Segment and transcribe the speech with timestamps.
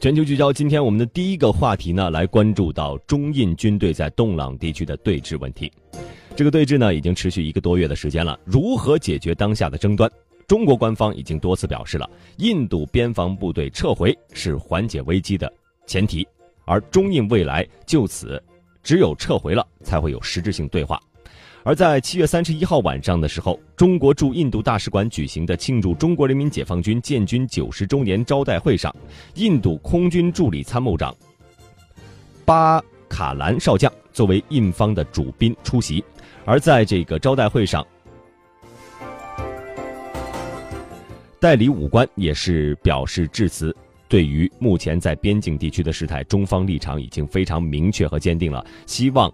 [0.00, 5.70] 全球聚焦，今天我们的第一个话题呢，来关注到中印军队在洞朗地区的对峙问题。
[6.34, 8.40] 这个对峙呢，已经持续一个多月的时间了。
[8.46, 10.10] 如何解决当下的争端？
[10.48, 12.08] 中国官方已经多次表示了，
[12.38, 15.52] 印度边防部队撤回是缓解危机的
[15.86, 16.26] 前提，
[16.64, 18.42] 而中印未来就此
[18.82, 20.98] 只有撤回了，才会有实质性对话。
[21.62, 28.94] 而在七月三十一号晚上的时候，中国驻印度大使馆举行的庆祝中国人民解放军建军九十周年招待会上，
[29.34, 31.14] 印度空军助理参谋长
[32.46, 36.02] 巴卡兰少将作为印方的主宾出席。
[36.46, 37.86] 而在这个招待会上，
[41.38, 43.76] 代理武官也是表示致辞，
[44.08, 49.30] 对于目前在边境地区的事态，中方立场已经非常明确和坚定了，希望。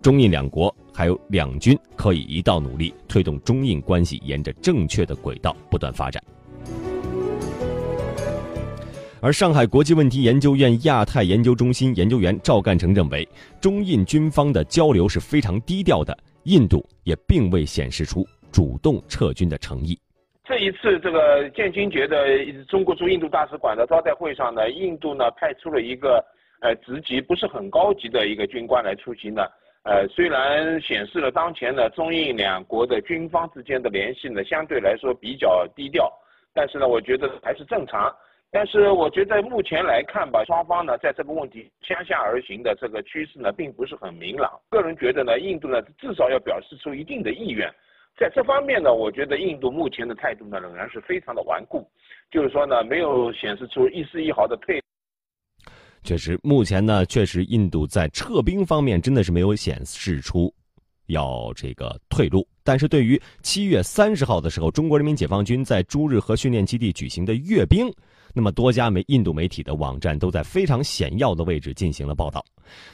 [0.00, 6.22] 中印两国还有两军可以一道努力，推动中印关系沿着正确的轨道不断发展。
[9.20, 13.28] 而上海国际问题研究院亚太研究中心研究员赵干成认为，
[13.60, 19.98] 中印军方的交流是非常低调的，印度也并未显示出主动撤军的诚意。
[20.44, 22.16] 这一次这个建军节的
[22.68, 26.24] 中国驻印度大使馆的招待会上呢，印度呢派出了一个
[26.60, 29.42] 呃职级不是很高级的一个军官来出席呢。
[29.88, 36.12] 呃，虽然显示了当前呢中印两国的军方之间的联系呢相对来说比较低调，
[36.52, 38.14] 但是呢，我觉得还是正常。
[38.50, 44.52] 但是我觉得目前来看吧，双方呢在这个问题相向而行的这个趋势呢并不是很明朗。
[44.68, 47.66] 个人觉得呢，印度呢至少要表示出一定的意愿，
[48.18, 51.88] 在这方面呢，我觉得印度目前的态度呢仍然是非常的顽固，
[52.30, 54.82] 就是说呢没有显示出一丝一毫的退。
[56.08, 60.50] 确实，目前呢，确实印度在撤兵方面真的是没有显示出
[61.08, 62.48] 要这个退路。
[62.64, 67.92] 但是对于七月三十号的时候，中国人民解放军在朱日和训练基地举行的阅兵，
[68.32, 72.42] 那么多家媒印度媒体的网站都在非常显要的位置进行了报道。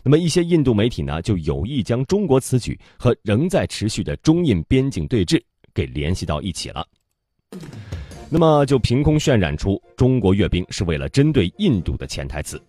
[0.03, 5.41] 那么一些印度媒体呢，就有意将中国此举和仍在持续的中印边境对峙
[5.73, 6.85] 给联系到一起了。
[8.29, 12.61] 那么就凭空渲染出中国阅兵是为了针对印度的潜台词。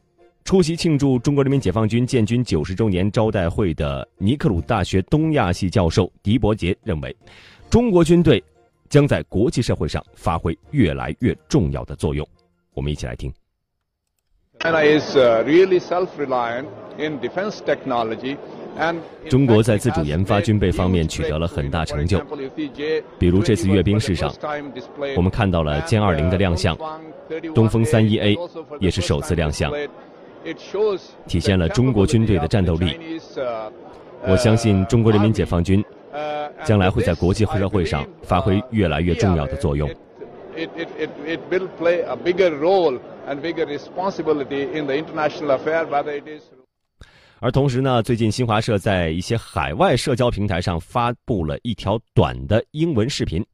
[0.46, 7.14] 出席庆祝中国人民解放军建军九十周年招待会的尼克鲁大学东亚系教授狄伯杰认为，
[7.68, 8.42] 中国军队
[8.88, 12.26] 将在国际社会上发挥越来越重要的作用。
[12.76, 13.34] 我们一起来听。
[19.28, 22.24] 中国在自主研发军备方面取得了很大成就，
[23.18, 24.32] 比如这次阅兵式上，
[25.18, 26.78] 我们看到了歼二零的亮相，
[27.56, 28.38] 东风三一 A
[28.80, 29.74] 也是首次亮相。
[31.28, 33.20] 体现了中国军队的战斗力。
[34.28, 35.84] 我相信中国人民解放军
[36.64, 39.90] 将来会在国际社会上发挥越来越重要的作用。
[47.42, 53.46] 而同时呢，最近新华社在一些海外社交平台上发布了一条短的英文视频，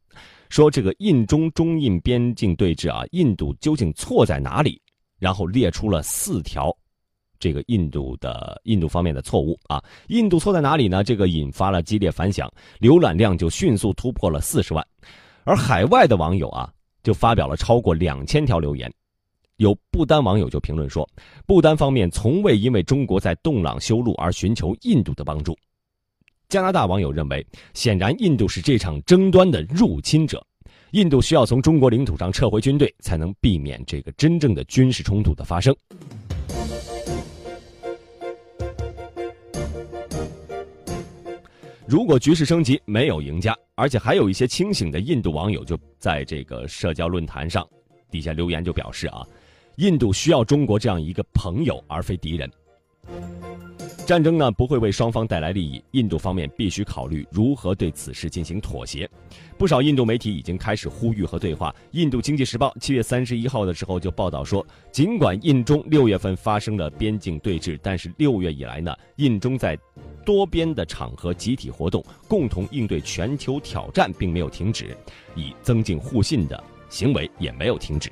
[0.49, 4.79] 说这个印中中印边境对峙啊，印度究竟错在哪里？
[5.19, 6.71] 然后列出了四条。
[7.41, 11.03] 这个印度的印度方面的错误啊，印度错在哪里呢？
[11.03, 14.87] 这个引发了激烈反响，浏览量就迅速突破了四十万，
[15.43, 16.71] 而海外的网友啊，
[17.01, 18.89] 就发表了超过两千条留言。
[19.57, 21.07] 有不丹网友就评论说，
[21.45, 25.57] 不丹方面从未因为中国在洞朗修路而寻求印度的帮助。
[26.47, 30.45] 加拿大网友认为，显然印度是这场争端的入侵者，
[30.91, 35.75] 印度需要从中国领土上撤回军队，才能避免这个真正的军事冲突的发生。
[41.91, 47.67] 如果局势升级没有赢家，而且还有一些清醒的印度网友就在这个社交论坛上
[48.09, 49.27] 底下留言，就表示啊，
[49.75, 52.49] 印度需要中国这样一个朋友，而非敌人。
[54.05, 59.09] 战争呢不会为双方带来利益，印度方面必须考虑如何对此事进行妥协。
[59.57, 61.75] 不少印度媒体已经开始呼吁和对话。
[61.91, 69.77] 印度经济时报七月三十一号的时候就报道说，尽管印中六月份发生了边境对峙，但是六月以来呢，印中在
[70.25, 74.95] 多边的场合集体活动，共同应对全球挑战，并没有停止，
[75.35, 78.11] 以增进互信的行为也没有停止。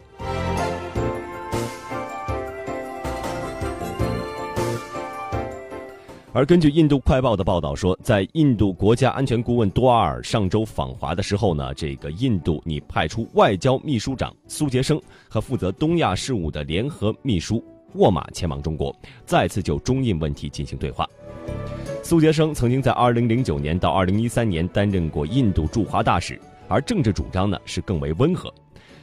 [6.31, 17.61] 而根据印度快报的报道说，在印度国家安全顾问多阿尔上周访华的时候呢，这个印度拟派出外交秘书长苏杰生和负责东亚事务的联合秘书
[17.93, 18.95] 沃马前往中国，
[19.25, 21.07] 再次就中印问题进行对话。
[22.03, 28.53] 苏杰生曾经在2009年到2013年担任过印度驻华大使，而政治主张呢是更为温和。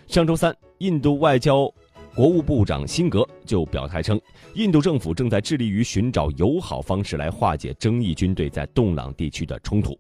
[0.07, 1.73] 上周三，印度外交
[2.15, 4.21] 国务部长辛格就表态称，
[4.55, 9.99] 印度政府正在致力于寻找友好方式来化解争议军队在洞朗地区的冲突。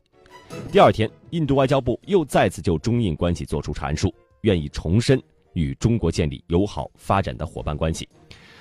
[0.70, 5.20] 第二天，印度外交部又再次就中印关系作出阐述，愿意重申
[5.52, 8.08] 与中国建立友好发展的伙伴关系。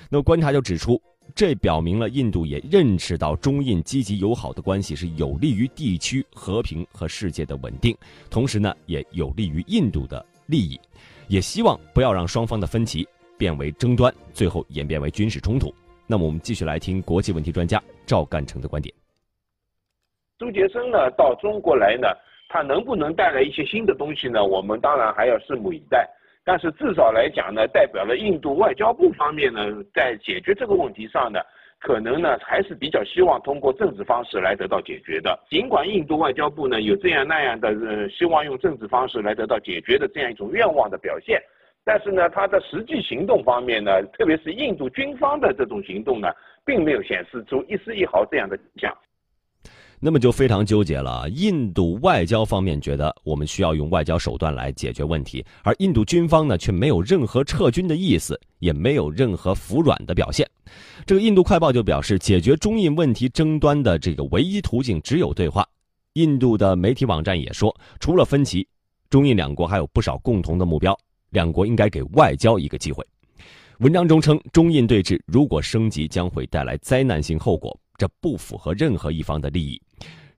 [0.08, 1.00] 那，观察就指出，
[1.34, 7.96] 这表明了印度也认识到中印积极友好的关系是有利于地区和平和世界的稳定，
[8.30, 10.80] 同时呢，也有利于印度的利益，
[11.26, 13.06] 也希望不要让双方的分歧
[13.36, 15.74] 变为争端，最后演变为军事冲突。
[16.06, 18.94] 那么，我们继续来听国际问题专家赵干成的观点。
[20.38, 22.06] 周杰生呢，到中国来呢，
[22.48, 24.44] 他能不能带来一些新的东西呢？
[24.44, 26.08] 我们当然还要拭目以待。
[26.48, 31.40] 但是至少来讲呢，代表了印度外交部方面呢，在解决这个问题上呢，
[31.80, 35.36] 可能呢还是比较希望通过政治方式来得到解决的。
[35.50, 41.42] 尽管印度外交部呢有这样那样的呃希望用政治方式来得到解决的这样一种愿望的表现，
[41.84, 46.28] 但是呢，它的实际行动方面呢，特别是印度军方的这种行动呢，
[46.64, 48.96] 并没有显示出一丝一毫这样的迹象。
[49.98, 51.28] 那么就非常纠结了。
[51.30, 60.48] 印度外交方面觉得我们需要用外交手段来解决问题，而印度军方呢却没有任何撤军的意思，也没有任何服软的表现。
[61.04, 65.66] 这个印度快报就表示，解决中印问题争端的这个唯一途径只有对话。
[66.14, 68.66] 印度的媒体网站也说，除了分歧，
[69.10, 70.98] 中印两国还有不少共同的目标，
[71.30, 73.04] 两国应该给外交一个机会。
[73.80, 77.78] 文章中称，中印对峙如果升级，将会带来灾难性后果。
[77.98, 79.80] 这不符合任何一方的利益。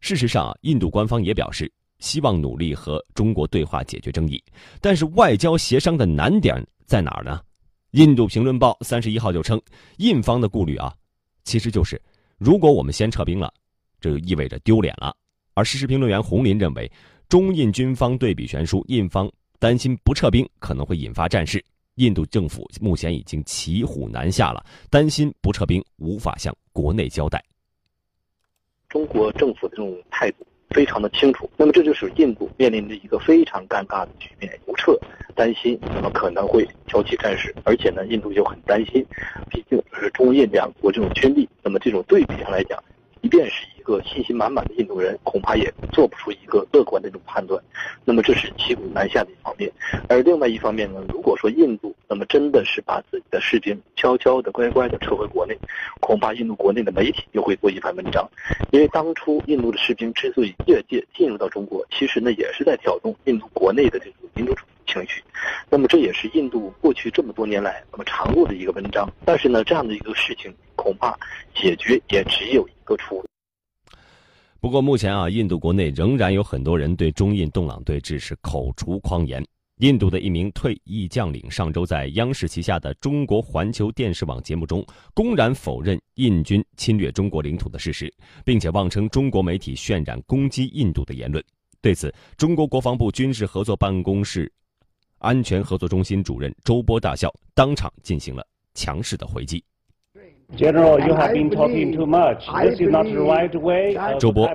[0.01, 4.43] 事实上，印度官方也表示希望努力和中国对话解决争议，
[4.81, 7.41] 但是外交协商的难点在哪儿呢？
[7.93, 9.61] 印度评论报三十一号就称，
[9.97, 10.95] 印方的顾虑啊，
[11.45, 12.01] 其实就是
[12.37, 13.53] 如果我们先撤兵了，
[14.01, 15.15] 这就意味着丢脸了。
[15.55, 16.91] 而时事评论员洪林认为，
[17.29, 19.29] 中印军方对比悬殊，印方
[19.59, 21.65] 担心不撤兵可能会引发战事。
[21.97, 27.43] 印度政府目前已经骑虎难下了，担心不撤兵无法向国内交代。
[28.89, 34.99] 中国政府的这种态度非常的清楚，那么这就是印度面临着一个非常尴尬的局面：不撤，
[35.35, 39.05] 担心那么可能会挑起战事，而且呢，印度就很担心，
[39.51, 42.83] 毕竟是中印两国这种军力，那么这种对比上来讲，
[43.23, 43.67] 即便是。
[43.89, 47.59] 个信心满满的印度人恐怕也做不出一个乐观的这种判断，
[48.05, 49.73] 那么这是骑虎难下的一方面。
[50.11, 55.57] 而另外一方面呢，如果说印度那么真的是把自己的士兵悄悄的、乖乖的撤回国内，
[56.01, 58.29] 恐怕印度国内的媒体又会做一番文章。
[58.71, 65.23] 因为当初印度的士兵之所以越界进入到中国，其实呢也是在挑动印度国内的这种民族主义情绪。
[65.71, 69.09] 那么这也是印度过去这么多年来那么常做的一个文章。
[69.25, 71.17] 但是呢，这样的一个事情恐怕
[71.55, 73.25] 解决也只有一个出路。
[74.61, 79.45] 不过目前啊，印度国内仍然有很多人对中印洞朗对峙是口出狂言。
[79.79, 84.85] 印度的一名退役将领上周在央视旗下的中国环球电视网节目中，
[85.15, 88.13] 公然否认印军侵略中国领土的事实，
[88.45, 91.43] 并且妄称中国媒体渲染攻击印度的言论。
[91.81, 94.53] 对此，中国国防部军事合作办公室
[95.19, 98.45] 安全合作中心主任周波大校当场进行了
[98.75, 99.65] 强势的回击。
[100.57, 102.43] General, you have been talking too much.
[102.65, 103.95] This is not the right way.
[104.19, 104.49] 周波，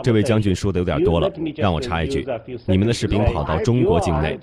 [0.00, 1.28] 这位将军说的有点多了。
[1.56, 2.24] 让我插一句，
[2.64, 4.38] 你们的士兵跑到中国境内，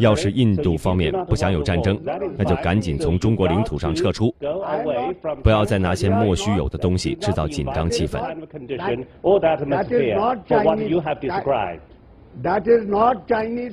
[0.00, 1.96] 要是印度方面不想有战争，
[2.36, 4.34] 那就赶紧从中国领土上撤出，
[5.44, 8.20] 不要再拿些莫须有的东西制造紧张气氛。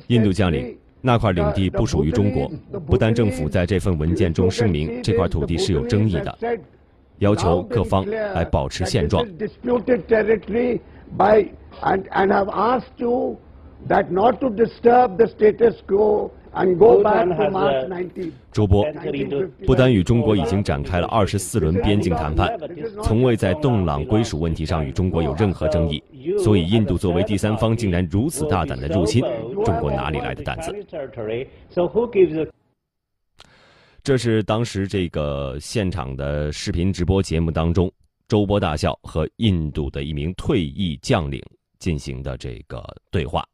[0.08, 0.78] 印度将领。
[1.02, 2.52] 那块领地不属于中国。
[2.86, 6.38] 不丹政府在这份文件中声明，这块土地是有争议的，
[7.20, 9.26] 要求各方来保持现状。
[18.52, 18.86] 周波，
[19.66, 22.58] 不丹与中国已经展开了二十四轮边境谈判，
[23.04, 26.04] 从未在洞朗归属问题上与中国有任何争议。
[26.40, 29.24] 所以，印度作为第三方，竟然如此大胆的入侵，
[29.64, 30.74] 中国哪里来的胆子？
[34.02, 37.92] 这是当时这个现场的视频直播节目当中，
[38.28, 41.42] 周波大校和印度的一名退役将领
[41.78, 43.46] 进行的这个对话，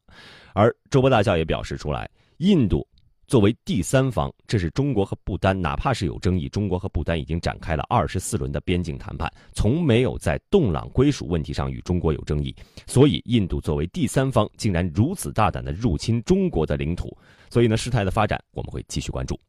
[0.54, 2.10] 而周波大校也表示出来。
[2.40, 2.86] 印度
[3.28, 12.54] 作为第三方，这是中国和不丹，哪怕是有争议，中国和不丹已经展开了二十四轮的边境谈判，从没有在洞朗归属问题上与中国有争议。
[12.86, 17.18] 所以，印度作为第三方，竟然如此大胆的入侵中国的领土，
[17.50, 19.40] 所以呢，事态的发展我们会继续关注。